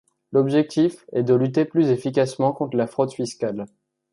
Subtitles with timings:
[0.31, 3.67] L'objectif est de lutter plus efficacement contre la fraude fiscale.